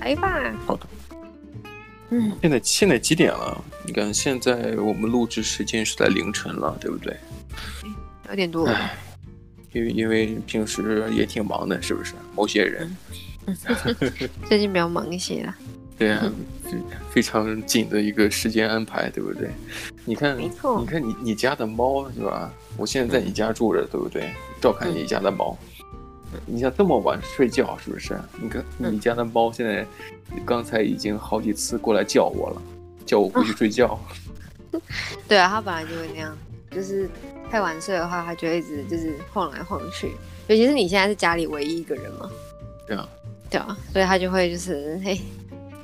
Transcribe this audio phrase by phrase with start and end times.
[0.00, 0.52] 来吧。
[0.66, 0.86] 好的。
[2.10, 3.64] 嗯，现在现在几点了？
[3.86, 7.16] 你看，现在我们录制时间是在凌晨了，对不对？
[8.28, 8.68] 有点多。
[9.72, 12.14] 因为因为平时也挺忙的，是不是？
[12.34, 12.96] 某些人，
[14.48, 15.54] 最近比较忙一些了。
[15.96, 16.32] 对啊，
[17.10, 19.48] 非常紧的一个时间安排，对不对？
[20.04, 20.80] 你看，没错。
[20.80, 22.52] 你看你你家的猫是吧？
[22.76, 24.32] 我现在在你家住着，对不对？
[24.60, 25.56] 照看你家的猫。
[26.46, 28.18] 你像这么晚睡觉，是不是？
[28.40, 29.86] 你看你家的猫现在，
[30.44, 32.62] 刚才已经好几次过来叫我了，
[33.04, 33.98] 叫我回去 睡觉。
[35.26, 36.36] 对啊，它本来就会那样，
[36.70, 37.08] 就是
[37.50, 40.12] 太晚睡的话，它就会一直就是晃来晃去。
[40.46, 42.30] 尤其是你现在是家里唯一一个人嘛。
[42.86, 43.08] 对啊。
[43.50, 45.20] 对啊，所以它就会就是嘿，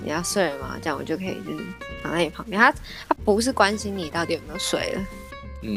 [0.02, 1.64] 你要睡了嘛，这样我就可以就是
[2.02, 2.60] 躺在你旁边。
[2.60, 2.72] 它
[3.08, 5.06] 它不是关心你到底有没有睡了，
[5.62, 5.76] 嗯。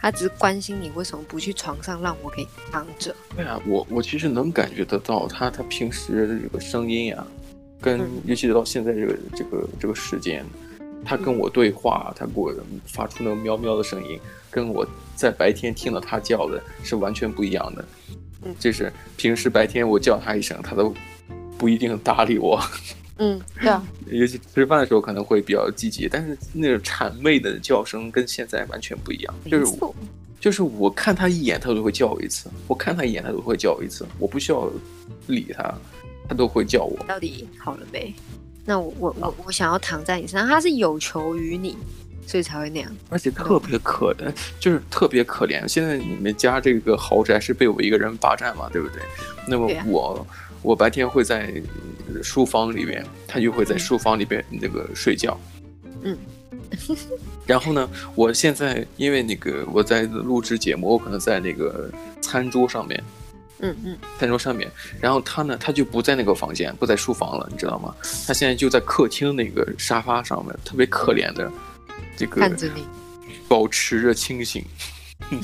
[0.00, 3.14] 他只是关心你为什么不去床上让我给躺着。
[3.36, 7.26] 对啊，我我其实能感觉得到他他平时的这个声音呀、啊，
[7.80, 10.44] 跟、嗯、尤其是到现在这个这个这个时间，
[11.04, 12.54] 他跟我对话，他给我
[12.86, 14.18] 发出那个喵喵的声音，
[14.50, 17.84] 跟我在白天听到他叫的是完全不一样的。
[18.44, 20.94] 嗯，就是平时白天我叫他一声，他都
[21.58, 22.62] 不一定搭理我。
[23.18, 29.34] 嗯，对啊，尤其吃饭的时候可能会比较积极，但是那种谄媚的叫声跟现在完全不一样。
[29.50, 29.76] 就是，
[30.40, 34.06] 就是我看他一眼，他都会叫我一次；我看他一眼，他都会叫我一次。
[34.20, 34.70] 我不需要
[35.26, 35.74] 理他，
[36.28, 36.96] 他都会叫我。
[37.08, 38.14] 到底好了没？
[38.64, 41.76] 那我我我我想要躺在你身上，他是有求于你，
[42.24, 42.96] 所以才会那样。
[43.10, 45.66] 而且特别可怜，就是特别可怜。
[45.66, 49.02] 现在你们家这个豪宅是被我一个人霸占嘛，对不对？
[49.48, 50.24] 那么我。
[50.62, 51.52] 我白天会在
[52.22, 55.38] 书房里面，他就会在书房里边那个睡觉。
[56.02, 56.16] 嗯，
[57.46, 63.02] 然后呢，我现在因为那个我在录制节目，我可能在那个餐桌上面。
[63.60, 64.70] 嗯嗯，餐桌上面，
[65.00, 67.92] 然后他呢，他就不在那个房间，不在书房了，你知道吗？
[68.24, 71.50] 他现在就在客厅那个沙发上面，特别可怜的
[72.16, 72.84] 这个看着你，
[73.48, 74.64] 保持着清醒。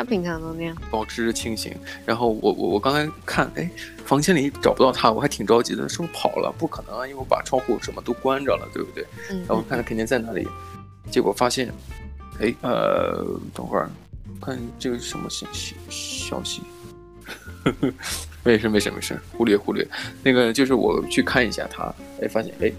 [0.00, 1.76] 他平常都那样，保持着清醒。
[2.06, 3.70] 然后我我我刚才看，哎，
[4.06, 6.50] 房间里找不到他，我还挺着急的，是不是跑了？
[6.56, 9.04] 不可能啊，因为我把窗户什么都关着了，对不对？
[9.30, 9.40] 嗯。
[9.40, 10.48] 然后我看他肯定在哪里，
[11.10, 11.70] 结果发现，
[12.40, 13.90] 哎，呃，等会儿，
[14.40, 16.62] 看这个是什么信息消息？
[18.42, 19.86] 没事没事没事，忽略忽略。
[20.22, 22.72] 那个就是我去看一下他，哎，发现哎，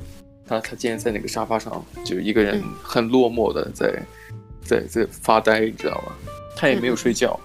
[0.47, 6.13] 他他竟然在那个沙发上，就是一个人很落寞的在、嗯、在在发呆，你知道吗？
[6.55, 7.39] 他也没有睡觉，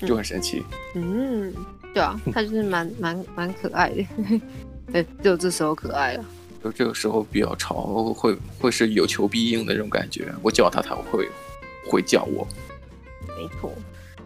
[0.00, 0.62] 嗯、就很神奇。
[0.94, 1.52] 嗯，
[1.94, 4.06] 对啊，他就是蛮 蛮蛮可爱的，
[4.92, 6.24] 对，只有这时候可爱了。
[6.62, 10.32] 就这个时候比较吵，会会是有求必应的那种感觉。
[10.42, 11.28] 我叫它，它会
[11.86, 12.46] 会叫我。
[13.36, 13.72] 没错，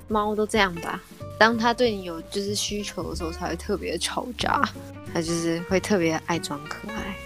[0.09, 1.03] 猫都这样吧。
[1.39, 4.69] 当它对你有就是需求的时候，才会特别的吵杂。
[5.15, 7.17] 他就是会特别爱装可爱，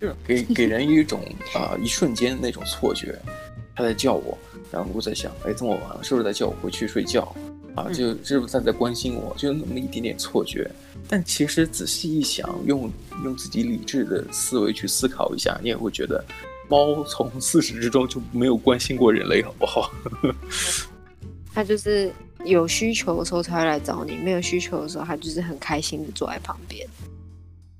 [0.00, 1.20] 就是给给人一种
[1.52, 3.18] 啊、呃、一瞬间那种错觉，
[3.74, 4.36] 他在叫我。
[4.70, 7.34] 然后我在想，哎，这么晚了，是不是在叫我回去睡觉？
[7.74, 9.34] 啊，就是不是在在关心我？
[9.36, 10.70] 就那么一点点错觉。
[11.08, 12.90] 但其实仔细一想，用
[13.24, 16.24] 用自己理智的思维去思考一下，你也会觉得，
[16.68, 19.92] 猫从自始至终就没有关心过人类，好不好？
[21.52, 22.12] 它就是
[22.44, 26.86] 有需求的时候才会来找你，没有需求的时候，它就是很开心的坐在旁边。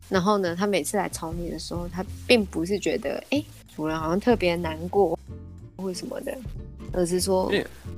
[0.08, 3.42] 然后呢，它每次来吵你的时候，它并不是觉得，哎，
[3.74, 5.18] 主人好像特别难过，
[5.76, 6.36] 或什么的。
[6.92, 7.52] 而是说，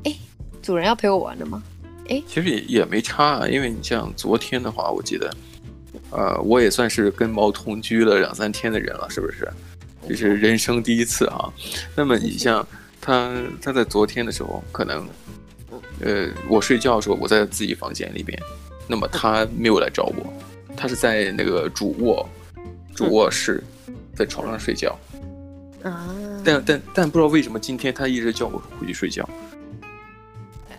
[0.05, 0.17] 哎，
[0.63, 1.63] 主人要陪我玩了吗？
[2.09, 5.31] 哎，其实也也没差啊，因为你像昨天的话，我记得，
[6.11, 9.47] 呃，我也算是跟猫同居了两三天的人了，是不是？
[10.09, 11.53] 这是人生第一次啊。
[11.95, 12.67] 那么你像
[13.01, 15.07] 他，他在昨天的时候，可能，
[16.01, 18.41] 呃，我睡觉的时候我在自己房间里边，
[18.89, 20.33] 那么他没有来找我，
[20.75, 22.27] 他是在那个主卧，
[22.95, 23.63] 主卧室，
[24.15, 24.99] 在床上睡觉。
[25.83, 26.17] 啊。
[26.47, 29.29] 但但但不知道为什么今天他一直叫我回去睡觉。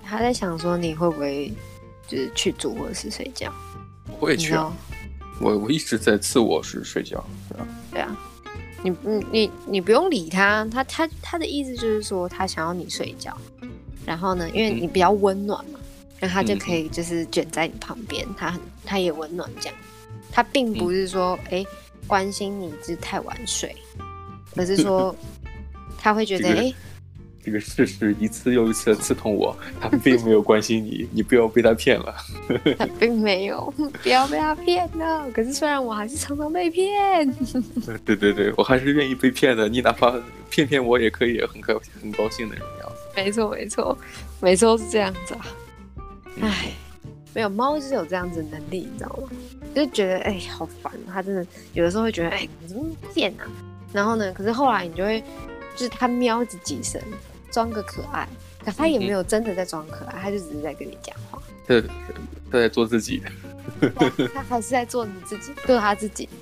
[0.01, 1.51] 他在想说你会不会
[2.07, 3.53] 就是去主卧室睡觉？
[4.21, 4.73] 我也去啊，
[5.41, 7.67] 我我一直在次卧室睡觉，对啊。
[7.91, 8.17] 对啊，
[8.81, 13.37] 你你你你不用理他，他他他的意思就是说他想要你睡觉，
[14.05, 15.79] 然后呢，因为你比较温暖嘛，
[16.21, 19.77] 那、嗯、他就可以就是卷在你旁边，他很他也温暖这样。
[20.31, 21.67] 他并不是说哎、嗯、
[22.07, 23.75] 关心你就是太晚睡，
[24.55, 25.13] 而是说。
[25.97, 26.73] 他会觉得，哎、这个，
[27.43, 29.55] 这个事实一次又一次的刺痛我。
[29.79, 32.15] 他并没有关心你， 你不要被他骗了。
[32.77, 33.73] 他并没有，
[34.03, 35.29] 不要被他骗了。
[35.31, 37.27] 可是虽然我还是常常被骗。
[38.05, 39.67] 对对对，我还是愿意被骗的。
[39.69, 40.13] 你哪怕
[40.49, 42.95] 骗骗我也可以，很高很高兴的那种样子。
[43.15, 43.97] 没错没错，
[44.41, 45.45] 没错是这样子啊。
[46.41, 46.71] 哎、
[47.05, 49.29] 嗯，没有猫就是有这样子的能力，你知道吗？
[49.73, 52.83] 就觉得哎、欸、好烦，他真的有的时候会觉得哎、欸、你怎么
[53.13, 53.45] 贱啊？
[53.93, 55.23] 然后呢，可是后来你就会
[55.77, 56.99] 就是他喵着几声，
[57.51, 58.27] 装个可爱，
[58.65, 61.81] 可他也没有真的在装可爱，他就只是在跟你讲话，对，
[62.51, 63.21] 他在做自己，
[64.33, 66.27] 他还是在做你自己，做他自己。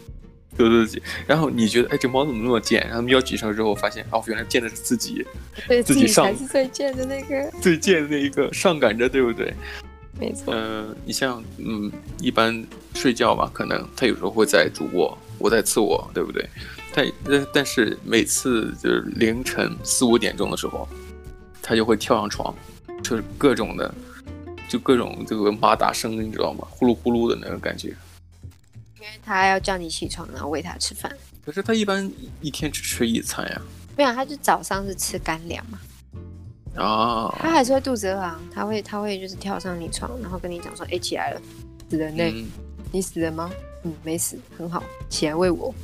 [0.58, 2.82] 对自己，然后你觉得，哎，这猫怎么那么贱？
[2.88, 5.28] 然后喵几声之后，发现，哦，原来贱的是自己，
[5.68, 9.54] 对自己上才是最贱的那个，最贱的那一个上赶着，对不对？
[10.18, 10.54] 没错。
[10.56, 11.92] 嗯、呃，你像，嗯，
[12.22, 16.50] 一般睡觉吧，可能它有时候会在主卧，我在次卧，对不对？
[16.96, 20.88] 但但但是每次就是凌晨四五点钟的时候，
[21.62, 22.56] 它就会跳上床，
[23.04, 23.94] 就是各种的，
[24.70, 26.66] 就各种这个马达声，你知道吗？
[26.70, 27.90] 呼噜呼噜的那种感觉。
[28.96, 31.12] 因为他要叫你起床，然后喂他吃饭。
[31.46, 32.10] 可是他一般
[32.42, 33.62] 一天只吃一餐呀。
[33.98, 35.80] 没有，他就早上是吃干粮嘛。
[36.82, 37.36] 啊。
[37.40, 41.42] 他还是会肚子饿啊，他会他会就是跳上你床，然后跟你讲说：“哎，起来了，
[41.90, 42.48] 死人嘞，嗯、
[42.94, 43.52] 你死了吗？
[43.84, 45.76] 嗯，没死，很好，起来喂我。”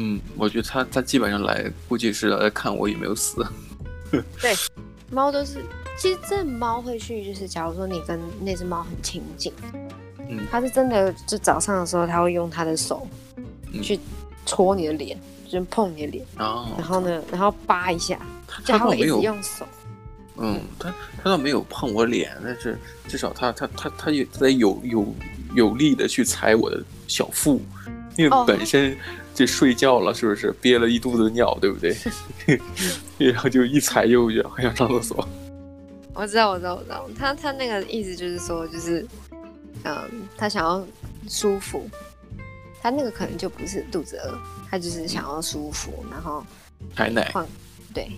[0.00, 3.44] 嗯，我觉得他他基本上来，估计是来看我有没有死。
[4.40, 4.54] 对，
[5.10, 5.64] 猫都是，
[5.98, 9.52] 其实这猫会去，就是假如说你跟那只猫很亲近。
[10.30, 13.08] 嗯，它是真的，就早上的时候，它会用它的手
[13.82, 13.98] 去
[14.46, 18.20] 戳你的脸，嗯、就碰你的脸，哦、然后呢，然后扒一下，
[18.64, 19.66] 它会一直用手。
[20.36, 22.78] 嗯，它它倒没有碰我脸，但是
[23.08, 25.14] 至少它它它它也在有有
[25.54, 27.60] 有力的去踩我的小腹，
[28.16, 28.96] 因为本身
[29.38, 31.96] 就睡觉了，是不是憋了一肚子尿，对不对？
[33.30, 35.28] 然后就一踩就就好想上厕所。
[36.12, 39.06] 我知道，我知道，我知道，他他那个意思就是说，就是。
[39.84, 39.96] 嗯，
[40.36, 40.84] 他想要
[41.28, 41.88] 舒服，
[42.82, 44.36] 他那个可能就不是肚子饿，
[44.68, 46.44] 他就是想要舒服，然后
[46.96, 47.32] 踩奶，
[47.94, 48.10] 对，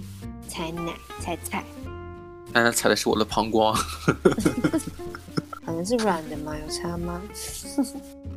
[0.48, 1.62] 踩奶踩踩，
[2.50, 3.76] 但他踩的是我的膀胱，
[5.66, 6.56] 可能是软的嘛？
[6.56, 7.20] 有差吗？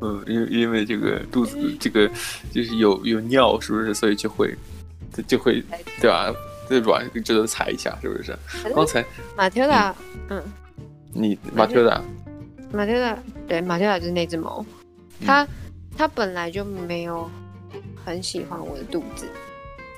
[0.04, 2.08] 嗯，因为因为这个肚子这个
[2.52, 3.94] 就是有有尿，是不是？
[3.94, 4.54] 所以就会
[5.26, 5.64] 就会
[6.02, 6.34] 对吧？
[6.70, 8.38] 这软值得踩一下，是不是？
[8.76, 9.06] 刚才
[9.38, 9.96] 马特达，
[10.30, 10.44] 嗯，
[11.14, 12.02] 你马特达。
[12.72, 13.16] 马特达，
[13.48, 14.66] 对，马特达就是那只猫，
[15.24, 15.48] 它
[15.96, 17.30] 它本来就没有
[18.04, 19.28] 很喜欢我的肚子，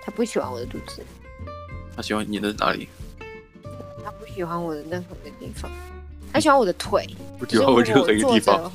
[0.04, 1.02] 它不喜欢我的肚子，
[1.96, 2.90] 它喜欢你的哪里？
[4.04, 5.72] 它不喜欢我的任何一个地方，
[6.34, 7.08] 它喜欢我的腿。
[7.40, 8.70] 不喜欢我任何一个地方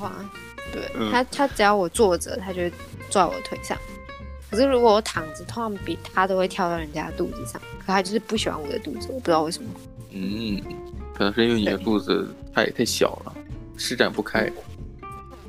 [0.73, 2.73] 对，他，他只要我坐着，他就会
[3.11, 3.77] 抓我腿上。
[4.51, 7.61] 可是如果我躺着，通常比他都会跳到人家的肚子上。
[7.79, 9.69] 可他就是不喜欢我的肚子，我不知道为什么。
[10.11, 10.61] 嗯，
[11.15, 13.35] 可能是因为你的肚子太太小了。
[13.77, 14.51] 施展不开，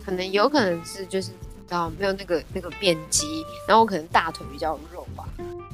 [0.06, 1.32] 可能有可能是就是
[1.68, 5.28] 啊没有那个那个面积，然后我可能大腿比较肉吧，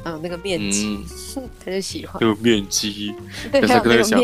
[0.06, 0.98] 嗯，那个面积，
[1.36, 2.20] 嗯、 他就喜欢。
[2.24, 3.14] 有面积，
[3.52, 4.20] 对，他可能想，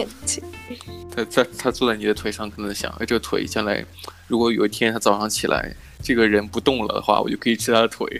[1.15, 3.85] 他在他坐在你的腿上，可能想，哎，这个腿将来
[4.33, 5.71] 如果有一天他早上起来，
[6.01, 8.19] 这个人不动了的话，我就可以吃他的腿。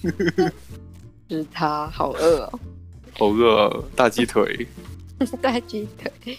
[1.28, 2.60] 吃他好饿哦，
[3.18, 4.64] 好饿哦，大鸡腿，
[5.42, 6.38] 大鸡腿。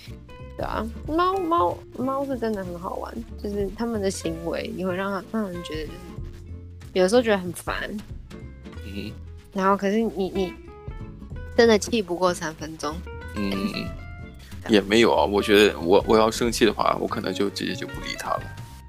[0.55, 3.13] 对啊，猫猫猫是真的很好玩，
[3.43, 5.99] 就是他们的行为，你会让他让人觉得就是
[6.93, 7.75] 有时候觉得很烦，
[8.85, 9.11] 嗯，
[9.51, 10.53] 然后可是你你
[11.57, 12.95] 真的气不过三分钟，
[13.35, 13.51] 嗯，
[14.69, 18.43] 也没有啊，我觉得我我要生气的话，我可能就直接就不理他了，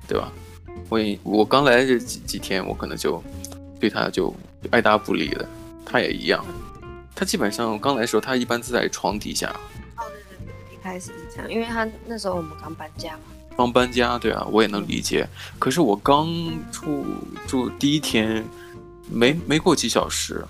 [0.09, 0.33] 对吧？
[0.89, 3.23] 我我刚来这几几天，我可能就
[3.81, 4.35] 对他就
[4.71, 5.47] 爱答不理的，
[5.87, 6.45] 他也一样，
[7.15, 9.49] 他基本上刚来的时候，他一般是在床底下。
[9.97, 13.21] 哦，对对对，一开始是这样，因为他那时候我们刚搬家嘛，
[13.57, 15.27] 刚搬家，对啊，我也能理解。
[15.59, 16.29] 可是我刚
[16.71, 17.05] 住
[17.47, 18.45] 住第一天，
[19.11, 20.45] 没没过几小时，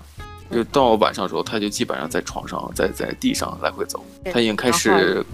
[0.51, 5.25] 就到晚上的时候，他就基本上在床上，在在地上来回走，他已经开始，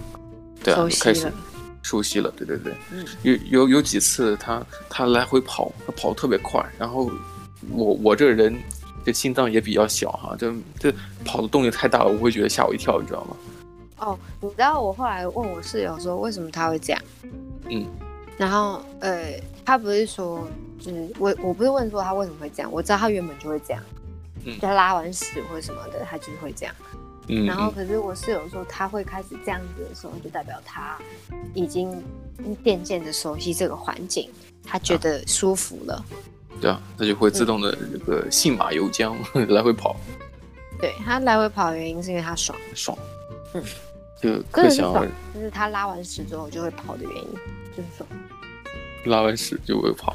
[0.62, 1.32] 对啊，开始
[1.82, 2.74] 熟悉了，对对对，
[3.22, 7.10] 有有有几次他他来回跑，他跑的特别快，然后
[7.70, 8.54] 我我这个人
[9.04, 10.92] 这心脏也比较小哈，就这
[11.24, 13.36] 跑的动力太大了，我会觉得吓我一跳，你知道吗？
[13.98, 17.02] 哦，你知道我后来问我室友说为什么他会这样？
[17.68, 17.86] 嗯，
[18.36, 20.46] 然后呃，他不是说
[20.78, 23.82] 就是我我不是问说他为什么会这样，我知道他原本就会这样，
[24.44, 26.74] 嗯，他拉完屎或者什么的，他就是会这样。
[27.30, 30.98] 嗯，然后可是我室友说他会开始这样子的时候，就代表他
[31.54, 32.02] 已经
[32.64, 34.28] 渐渐的熟悉这个环境，
[34.64, 35.94] 他觉得舒服了。
[35.94, 36.04] 啊
[36.60, 39.96] 对啊，他就会自动的这个信马由缰、嗯、来回跑。
[40.78, 42.98] 对，他来回跑的原因是因为他爽爽，
[43.54, 43.62] 嗯。
[44.20, 47.24] 就更想而就是他拉完屎之后就会跑的原因，
[47.74, 48.06] 就是说
[49.06, 50.14] 拉完屎就会跑，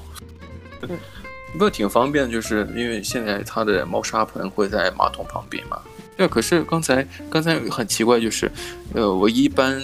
[0.82, 0.96] 嗯，
[1.54, 5.82] 不过挺方便，就是因为现在他的猫砂盆会在马桶旁边嘛。
[6.18, 8.50] 对，可是刚才刚才很奇怪，就是
[8.94, 9.82] 呃，我一般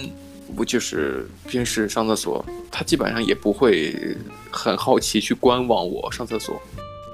[0.56, 4.16] 我就是平时上厕所，他基本上也不会
[4.50, 6.60] 很好奇去观望我上厕所。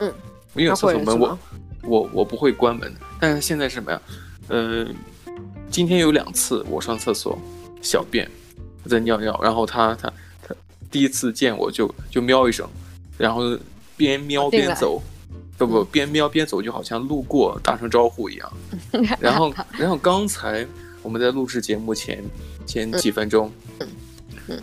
[0.00, 0.12] 嗯，
[0.54, 1.38] 因为厕所门我
[1.82, 4.00] 我我不会关门，但是现在是什么呀？
[4.48, 4.86] 呃，
[5.70, 7.38] 今天有两次我上厕所
[7.82, 8.30] 小便，
[8.84, 10.54] 我在尿尿，然后他他他
[10.90, 12.68] 第一次见我就就喵一声，
[13.16, 13.58] 然后
[13.96, 15.02] 边喵边走，
[15.58, 18.52] 不不边瞄边走就好像路过打声招呼一样。
[19.20, 20.66] 然后然后刚才
[21.02, 22.24] 我们在录制节目前
[22.64, 23.52] 前几分钟，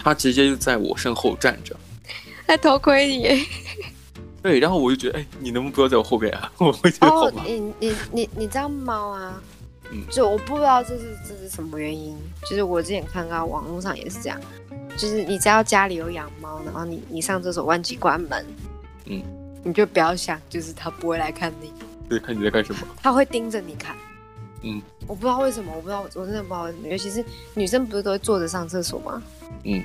[0.01, 1.75] 他直接就在我身后站着，
[2.47, 3.45] 在偷窥你。
[4.41, 6.51] 对，然后我就觉得，哎，你能不能不要在我后边啊？
[6.57, 7.43] 我会觉得好吗？
[7.45, 9.41] 你你你你知道猫啊？
[9.91, 12.17] 嗯就我不知道这是这是什么原因，
[12.49, 14.39] 就是我之前看到网络上也是这样，
[14.97, 18.45] 就是你知道家里有养猫，然后你你上厕所忘记关门，
[19.05, 19.21] 嗯，
[19.65, 21.73] 你就不要想，就是他不会来看你，
[22.07, 23.95] 对，看你在干什么，他会盯着你看，
[24.61, 29.21] 嗯，我不知道为什么，我不知道，我真的不知道为什么，尤其是女生不是都会坐着上厕所吗？
[29.63, 29.83] 嗯，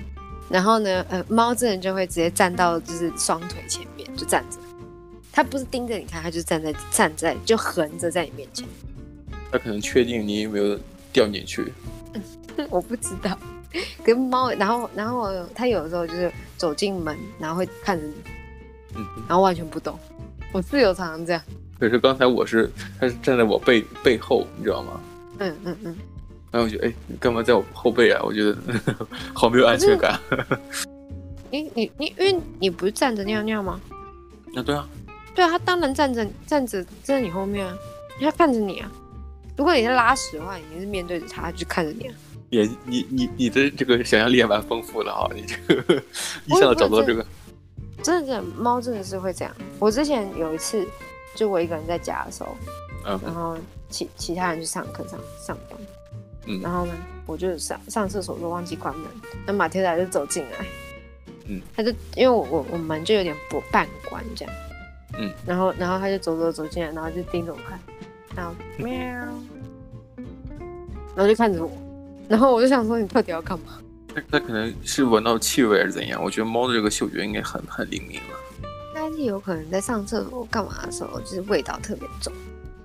[0.51, 4.59] 然后呢，呃，猫这人就会直接站到就是双腿前面就站着，
[5.33, 8.69] 它不是盯着你看，它就站在站在就横着在你面前。
[9.51, 10.79] 他可能确定你有没有
[11.13, 11.73] 掉进去，
[12.69, 13.37] 我不知道。
[14.05, 18.15] 跟猫，然后然后他有的时候就是走进门，然后会看着你，
[18.97, 19.99] 嗯，然后完全不懂。
[20.53, 21.43] 我室友常常这样。
[21.79, 25.01] 可是刚才我是，他是站在我背背后，你知道吗？
[25.39, 25.97] 嗯嗯嗯。
[26.51, 28.21] 然后我觉得，哎，你干嘛在我后背啊？
[28.25, 28.57] 我觉得
[29.33, 30.19] 好没有安全感。
[31.51, 33.81] 你你你，因为你不是站着尿尿吗？
[34.57, 34.89] 啊，对啊。
[35.35, 37.75] 对啊，他当然站着站着站在你后面啊，
[38.21, 38.91] 他看着你啊。
[39.57, 42.15] 如果你在拉屎的话，你是面对着他，就看着你啊。
[42.51, 46.03] 也，你你你的这个想象力也蛮丰富的啊，你这个
[46.47, 47.25] 一下子找到这个。
[48.03, 49.55] 真的，真的，猫真的是会这样。
[49.79, 50.87] 我之前有一次，
[51.35, 52.57] 就我一个人在家的时候，
[53.07, 53.57] 嗯，然后
[53.89, 55.79] 其其他人去上课上上班，
[56.47, 56.93] 嗯，然后呢，
[57.27, 59.07] 我就上上厕所都忘记关门，
[59.47, 60.67] 那马天达就走进来，
[61.47, 64.55] 嗯，他就因为我我我门就有点不半关这样，
[65.19, 67.79] 嗯，然后然后他就走走走进来，然后就盯着我看。
[68.37, 68.95] 然后喵，
[71.17, 71.71] 然后就看着我，
[72.29, 73.81] 然后我就想说，你到底要干嘛？
[74.29, 76.23] 它它可能是闻到气味还是怎样？
[76.23, 78.37] 我觉得猫的这个嗅觉应该很很灵敏了。
[78.95, 82.33] 但是有可能在上厕所干嘛的时候，就是味道特别重，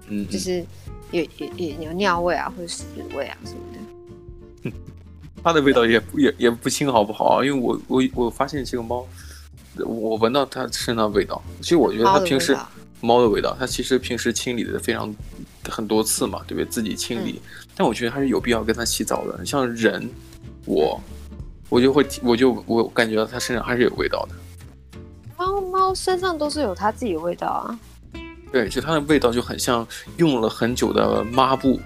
[0.08, 0.66] 嗯，就是
[1.12, 2.84] 有有有有尿味啊，或者屎
[3.16, 4.72] 味啊什么的。
[5.44, 7.44] 它的味道也也也不轻，好不好？
[7.44, 9.06] 因为我我我发现这个猫，
[9.86, 12.58] 我闻到它身上味道，其实我觉得它平时。
[13.02, 15.14] 猫的味道，它其实平时清理的非常
[15.70, 16.66] 很多次嘛，对不对？
[16.66, 19.46] 自己清理，嗯、但我觉得还是有必要跟它洗澡的。
[19.46, 20.10] 像人，
[20.66, 21.00] 我
[21.70, 24.36] 我就会，我就我感觉到它身上还是有味道的。
[25.38, 27.80] 猫猫身上都是有它自己的味道啊。
[28.52, 29.86] 对，就它的味道就很像
[30.18, 31.80] 用了很久的抹布。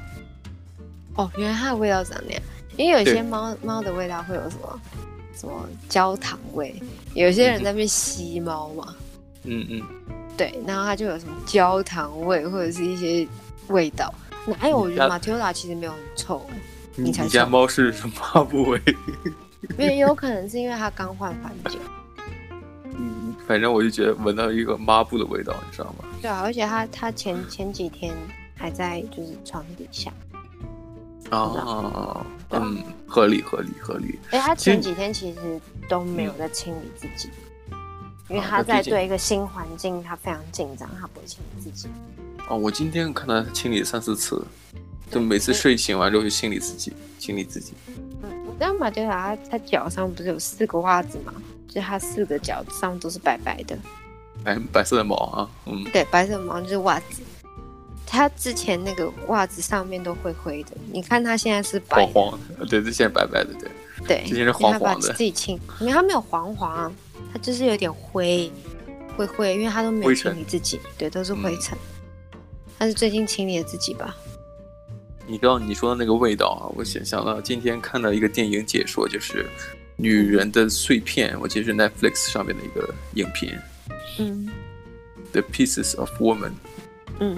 [1.16, 2.42] 哦，原来它的味道长那样。
[2.78, 4.82] 因为有些猫猫的味道会有什么
[5.36, 6.82] 什么焦糖味，
[7.14, 8.96] 有些人在那边吸猫嘛。
[9.44, 9.82] 嗯嗯。
[10.38, 13.28] 对，然后它就有什么焦糖味或者是一些
[13.68, 14.14] 味道。
[14.46, 14.78] 哪有？
[14.78, 16.46] 我觉得马蒂欧达其实没有很臭。
[16.96, 18.82] 你才你家猫是什么抹布味？
[19.78, 21.80] 因为有可能是因为他刚换环境。
[22.86, 26.06] 嗯，反正我就觉得闻到一个抹布的味道，你知道吗？
[26.22, 28.14] 对啊，而且他他前前几天
[28.56, 30.12] 还在就是床底下。
[31.32, 34.18] 哦，嗯，合理合理合理。
[34.32, 37.30] 哎，他前几天其实都没有在清理自己。
[38.30, 41.88] 因为他在对一个新环境，他非常紧张，他不会清理自己。
[42.48, 44.46] 哦，我今天看到他清理三四次，
[45.10, 47.74] 就每次睡醒完之后就清理自己，清理自己。
[48.24, 51.34] 嗯，这样嘛，就是他他脚上不是有四个袜子嘛？
[51.68, 53.78] 就他四个脚上都是白白的，
[54.44, 57.22] 白白色的毛啊，嗯，对，白色的毛就是袜子。
[58.06, 63.70] 他之前那个袜子上面都灰灰的，你看他现在是白黄黄的，对，这现在白白的，对，
[64.08, 66.92] 对，之前是黄黄的，自己清，因为他没有黄黄啊。
[67.32, 68.52] 它就是有点灰，
[69.16, 71.78] 灰灰，因为它都没有清理自己，对，都是灰尘。
[72.80, 74.16] 它、嗯、是最近清理了自己吧？
[75.30, 79.44] 你知道你说的那个味道啊，我想想到今天看到一个电影解说，就是
[79.96, 83.62] 《女人的碎片》，我记得是 Netflix 上面的一个影片。
[84.18, 84.50] 嗯。
[85.32, 86.54] The Pieces of Woman。
[87.20, 87.38] 嗯。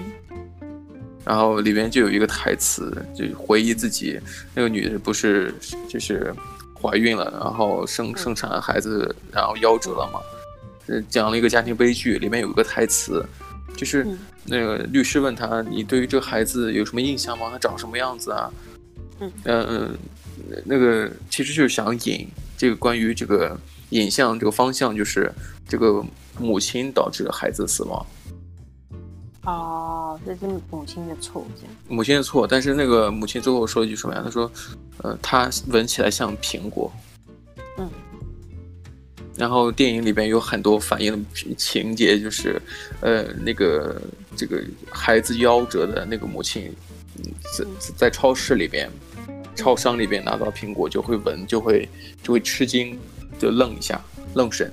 [1.24, 4.18] 然后里面就有一个台词，就回忆自己
[4.54, 5.54] 那个女的不是
[5.88, 6.34] 就是。
[6.84, 10.18] 怀孕了，然后生生产孩子，然后夭折了嘛？
[11.08, 13.24] 讲了一个家庭悲剧，里面有一个台词，
[13.76, 14.04] 就是
[14.44, 17.48] 那个律师问他：“你对于这个孩子有什么印象吗？
[17.50, 18.50] 他长什么样子啊？”
[19.20, 19.98] 嗯嗯，
[20.64, 23.56] 那个其实就是想引这个关于这个
[23.90, 25.30] 影像这个方向，就是
[25.68, 26.04] 这个
[26.38, 28.04] 母亲导致了孩子死亡。
[29.44, 31.74] 哦，这是母亲的错，这样。
[31.88, 34.22] 母亲的错，但是那个母亲最后说一句什么呀？
[34.24, 34.50] 她说
[35.02, 36.92] ：“呃，她闻起来像苹果。”
[39.34, 42.60] 然后电影里边有很多反映的情节，就是，
[43.00, 44.00] 呃，那个
[44.36, 46.70] 这个孩子夭折的那个母亲，
[47.56, 47.64] 在
[47.96, 48.90] 在超市里边，
[49.56, 51.88] 超商里边拿到苹果就会闻，就会
[52.22, 52.98] 就会吃惊，
[53.38, 53.98] 就愣一下，
[54.34, 54.70] 愣神。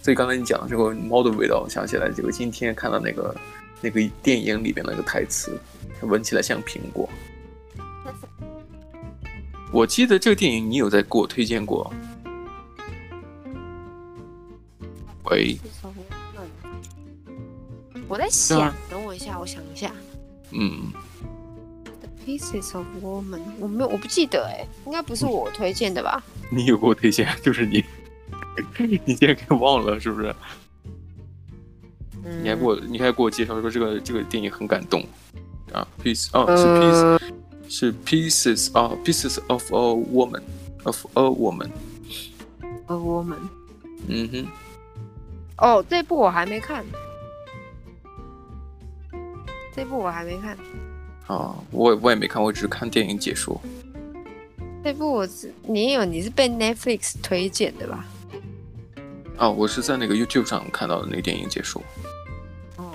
[0.00, 3.36] 所以刚才你讲的这个猫的味道，我想起来这个今天看到那个
[3.80, 5.58] 那个电影里边那个台词，
[6.02, 7.08] 闻起来像苹果。
[9.72, 11.92] 我记得这个电影你有在给我推荐过。
[15.32, 15.56] 喂，
[18.06, 19.90] 我在想，等我一下，我想一下。
[20.50, 20.92] 嗯
[22.00, 26.22] ，The Pieces of Woman，我没有，我不记得哎，应该不是我推荐的吧？
[26.50, 27.82] 你有给我推荐，就是你，
[29.06, 30.34] 你竟然给忘了，是不是？
[32.24, 35.02] 嗯、你还给我，你还给我介绍说这个这个电影很感动
[35.72, 37.20] 啊，Piece 哦，是 Piece，、呃、
[37.70, 43.48] 是 Pieces 啊、oh,，Pieces of a Woman，of a Woman，a Woman，
[44.08, 44.46] 嗯哼。
[45.58, 46.84] 哦，这部我还没看，
[49.74, 50.56] 这部我还没看。
[51.28, 53.60] 哦，我我也没看，我只是看电影解说。
[54.82, 58.04] 这部我是你也有，你是被 Netflix 推荐的吧？
[59.38, 61.80] 哦，我是在那个 YouTube 上看到的那个电影解说。
[62.76, 62.92] 哦，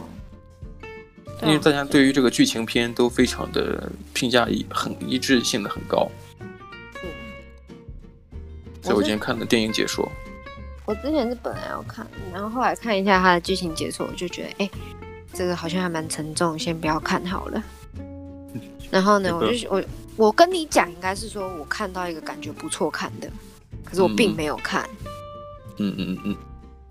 [1.44, 6.10] 因为大家对于这个剧情片都非常的评价一很一致性的很高。
[7.02, 7.10] 嗯。
[8.82, 10.12] 所以我今天看的电影解说。
[10.88, 14.70] 我之前是本来要看，然后后来看一下他的剧情解说，我就觉得，哎，
[15.34, 17.62] 这个好像还蛮沉重，先不要看好了。
[18.90, 19.84] 然后呢，我就我
[20.16, 23.30] 我跟你讲，应该是说我看到一个感觉不错看的，
[23.84, 24.90] 可是我并没有看。
[25.78, 26.38] 嗯嗯嗯嗯，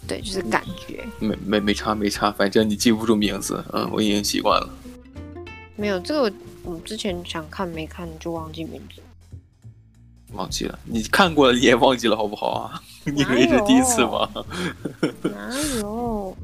[0.06, 1.02] 对，就是感觉。
[1.18, 4.68] 没没没差没差，反正你记不住名字，嗯，我已经习惯了。
[5.74, 6.20] 没有这个
[6.64, 9.00] 我，我之前想看没看就忘记名字。
[10.32, 12.82] 忘记了，你看过了你也忘记了，好不好啊？
[13.04, 14.28] 你以为是第一次吗？
[15.22, 16.36] 哪有？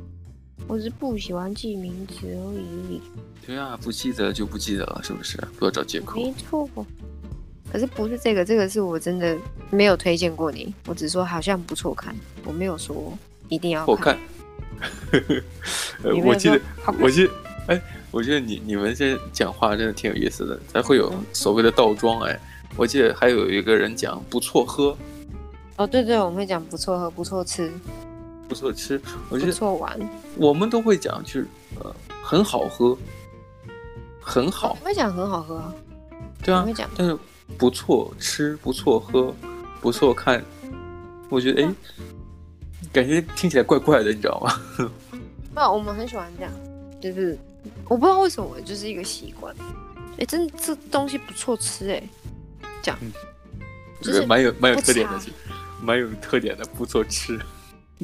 [0.68, 3.00] 我是不喜欢记名字而已。
[3.44, 5.36] 对啊，不记得就不记得了，是不是？
[5.58, 6.20] 不要找借口。
[6.20, 6.68] 没错。
[7.70, 9.36] 可是不是这个，这个是我真的
[9.70, 13.12] 没有推荐过你，我只说好像不错看，我没有说
[13.48, 13.88] 一定要看。
[13.88, 14.18] 我看。
[16.24, 16.60] 我记得，
[17.00, 17.32] 我记得，
[17.66, 22.38] 哎，我觉得你你们这讲话真的挺有意思的，才会有所谓的倒装哎。
[22.76, 24.96] 我记得还有一个人讲不错喝，
[25.76, 27.70] 哦对对，我们会讲不错喝，不错吃，
[28.48, 29.98] 不错吃，我觉得不错玩，
[30.36, 31.46] 我们都会讲就是
[31.80, 32.96] 呃很好喝，
[34.20, 35.74] 很好，我会讲很好喝啊，
[36.42, 37.16] 对啊，会讲，但是
[37.58, 39.34] 不错吃，不错喝，
[39.80, 40.42] 不错看，
[41.28, 41.74] 我觉得哎，
[42.92, 44.88] 感觉听起来怪怪的，你知道吗？
[45.54, 46.52] 不，我们很喜欢这样，
[47.00, 47.38] 就是
[47.86, 49.54] 我不知道为什么，就是一个习惯，
[50.16, 52.02] 哎，真的这东西不错吃哎。
[52.82, 52.98] 这样，
[54.00, 55.20] 就是蛮有蛮有特点的，
[55.80, 57.38] 蛮有特点的，不错吃，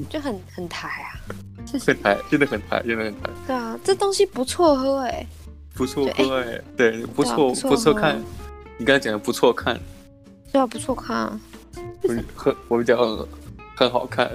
[0.09, 1.19] 就很很台啊，
[1.85, 3.31] 很台，真的很台，真的很台。
[3.47, 5.27] 对啊，这东西不错喝哎，
[5.75, 8.23] 不错喝哎，对，不错不错看，
[8.79, 9.79] 你刚才讲的不错看，
[10.53, 11.41] 对啊，不错看啊，
[12.37, 12.97] 很我们讲
[13.75, 14.29] 很好看，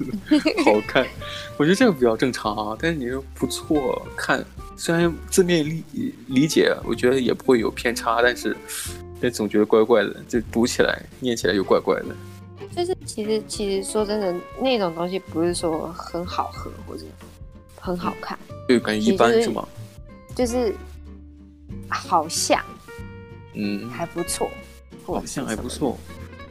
[0.64, 1.06] 好看，
[1.58, 2.76] 我觉得这个比较正常啊。
[2.80, 4.44] 但是你说不错看，
[4.76, 8.56] 虽然字面理理解，我觉得也不会有偏差，但是。
[9.22, 12.06] 但总觉得怪怪的，就读起来、念起来又怪怪的。
[12.74, 17.04] 就是其实，其实说真的，那种东西不是说很好喝或者
[17.78, 18.36] 很好看，
[18.68, 19.64] 就感觉一般是吗？
[20.34, 20.74] 就是
[21.88, 22.60] 好像，
[23.54, 24.50] 嗯，还不错，
[25.06, 25.96] 好像还不错，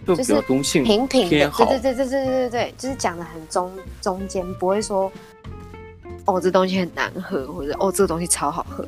[0.08, 5.12] 就是中性，平平的，对对对对对对对，就是讲的很中中间，不会说
[6.26, 8.88] 哦这东西很难喝，或者哦这个东西超好喝。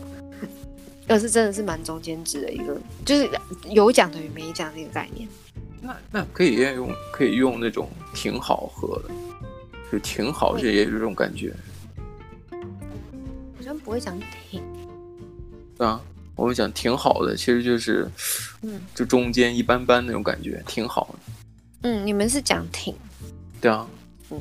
[1.08, 3.30] 而是真的是蛮中间值的一个，就是
[3.70, 5.28] 有奖等于没奖的一个概念。
[5.82, 9.14] 那那可以用可以用那种挺好喝的，
[9.92, 11.54] 就挺好，这也有这种感觉。
[12.52, 14.18] 好像不会讲
[14.50, 14.62] 挺。
[15.78, 16.02] 对啊，
[16.36, 18.10] 我们讲挺好的，其实就是，
[18.62, 21.34] 嗯，就中间一般般那种感觉，挺好的。
[21.84, 22.96] 嗯，你们是讲挺。
[23.60, 23.88] 对啊。
[24.30, 24.40] 嗯。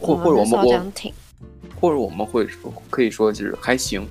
[0.00, 1.12] 或或者我们讲挺，
[1.80, 4.06] 或者我们会说可以说就是还行。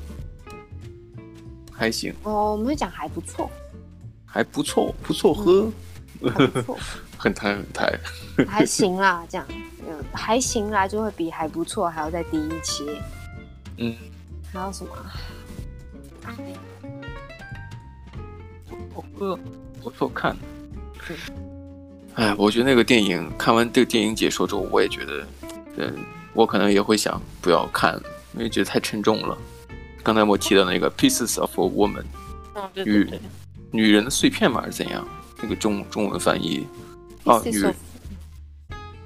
[1.77, 2.13] 还行。
[2.23, 3.49] 哦，我们会讲还不错，
[4.25, 5.71] 还不错，不错喝，
[6.21, 6.77] 嗯、还不错。
[7.17, 7.99] 很台很台，
[8.47, 9.47] 还行啦，这样，
[9.87, 12.83] 嗯，还行啦，就会比还不错还要再低一些，
[13.77, 13.95] 嗯，
[14.53, 14.91] 还有什么？
[18.69, 19.39] 不错喝，
[19.81, 20.37] 不错看，
[22.13, 25.27] 哎，我觉得那个电影看完这个电影解说之后，我也觉得，
[25.77, 25.95] 嗯，
[26.33, 27.99] 我可能也会想不要看
[28.35, 29.35] 因为觉得太沉重了。
[30.07, 32.05] 刚才我提到那个 pieces of a woman，
[32.53, 33.19] 哦，对对对，
[33.71, 35.05] 女女人的碎片嘛，还是怎样？
[35.41, 36.65] 那个中中文翻译
[37.25, 37.61] 啊，女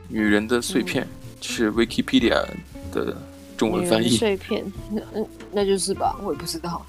[0.09, 2.45] 女人的碎片、嗯、是 Wikipedia
[2.91, 3.17] 的
[3.57, 4.09] 中文翻译。
[4.15, 6.85] 碎片，那嗯，那就是吧，我也不知道。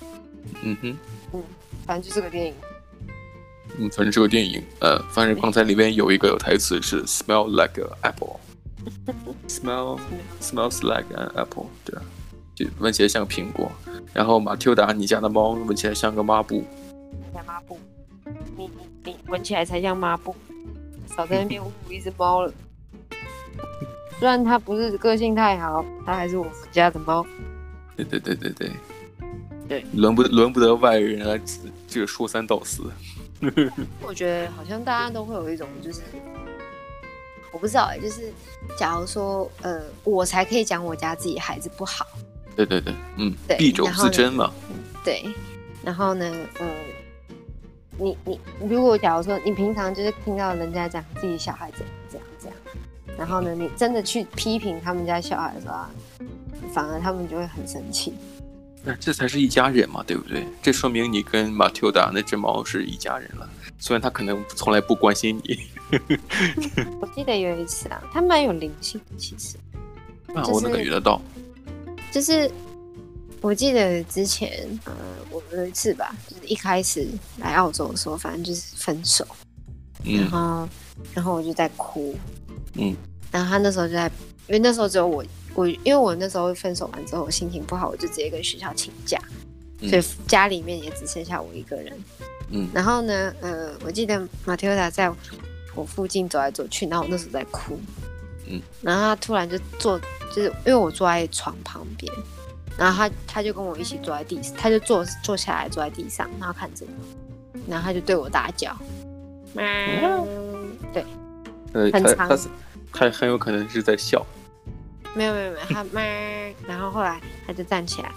[0.61, 0.97] 嗯哼，
[1.33, 1.43] 嗯，
[1.87, 2.55] 反正就是个电影。
[3.79, 9.99] 嗯，反正这个电影，呃，反正刚才里面有一个台词是 “smell like an apple”，smell
[10.43, 11.99] smells like an apple，对，
[12.55, 13.73] 就闻起来像苹果。
[14.13, 16.63] 然后马蒂达，你家的猫闻起来像个抹布。
[17.33, 17.79] 像抹布，
[18.57, 20.35] 你你你闻起来才像抹布，
[21.07, 22.53] 少在那边侮辱一只猫了。
[24.19, 27.27] 虽然它不是个性太好，它还是我们家的猫。
[27.97, 28.71] 对对对对对，
[29.69, 31.41] 对，轮不轮不得外人来
[31.89, 32.83] 这个说三道四。
[34.01, 36.03] 我觉得好像大家都会有一种，就是
[37.51, 38.33] 我不知道哎，就是
[38.79, 42.07] 假如说呃，我才可以讲我家自己孩子不好。
[42.57, 44.53] 对对对，嗯，对，敝帚自珍嘛。
[45.05, 45.25] 对，
[45.83, 46.69] 然后呢，嗯，
[47.99, 52.59] 你你如果假如说你平常就是听到人家讲自己小孩怎样怎样怎样，
[53.19, 55.75] 然后呢，你真的去批评他们家小孩的时候，
[56.73, 58.15] 反而他们就会很生气。
[58.85, 60.45] 那这才是一家人嘛，对不对？
[60.61, 63.49] 这说明你跟马蒂达那只猫是一家人了。
[63.79, 65.61] 虽然它可能从来不关心你。
[67.01, 69.57] 我记得有一次啊，它蛮有灵性的，其实。
[70.35, 71.21] 啊，我能感觉得到。
[72.13, 72.49] 就是
[73.41, 74.95] 我记得之前，呃，
[75.31, 79.27] 我有一次吧，就是一开始来澳洲的时候，反正就是分手，
[80.05, 80.69] 嗯、然后，
[81.15, 82.15] 然后我就在哭，
[82.75, 82.95] 嗯，
[83.31, 84.05] 然后他那时候就在，
[84.47, 89.19] 因为那时候只有我，我因为我那时候分手完之后，我心情不好，我就直接跟学校请假，
[89.81, 91.99] 嗯、所以家里面也只剩下我一个人，
[92.51, 95.11] 嗯，然后呢，呃，我记得马蒂达在
[95.75, 97.81] 我附近走来走去，然后我那时候在哭。
[98.47, 99.99] 嗯，然后他突然就坐，
[100.35, 102.13] 就是因为我坐在床旁边，
[102.77, 108.77] 然后他他就跟我一起坐在地上，他就坐坐下来坐在地上，然后看着我，然后他就对我大叫，
[109.55, 110.27] 嗯，
[110.93, 111.05] 对，
[111.73, 112.37] 呃，很长，他
[112.93, 114.27] 他很有可能是在笑，
[115.15, 116.01] 没有没有没有，他妈，
[116.67, 118.11] 然后后来他就站起来，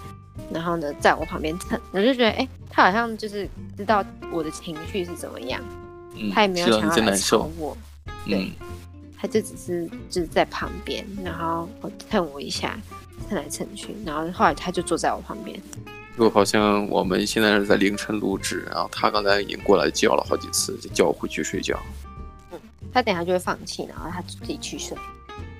[0.52, 5.62] 然后呢在我旁边蹭，我就觉得哎，他好像就是知道我的情绪是怎么样，
[6.16, 8.52] 嗯，他也没有想要来吵我，嗯、对。
[9.18, 11.68] 他就只是就是在旁边，然后
[12.08, 12.78] 蹭我一下，
[13.28, 15.60] 蹭来蹭去，然后后来他就坐在我旁边。
[16.18, 21.78] 就好像我们现在是在凌晨录制，然后他刚才已经过来叫了好几次，就叫我回去睡觉。
[22.52, 22.58] 嗯，
[22.92, 24.96] 他等下就会放弃，然后他自己去睡。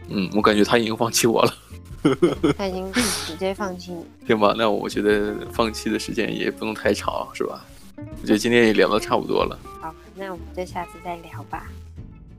[0.09, 1.55] 嗯，我感觉他已经放弃我了。
[2.57, 2.91] 他已经
[3.27, 4.05] 直接放弃你。
[4.27, 7.65] 行吧，那我觉得放弃的时间也不能太长，是吧？
[7.97, 9.59] 我觉得今天也聊的差不多了。
[9.81, 11.67] 好，那我们就下次再聊吧。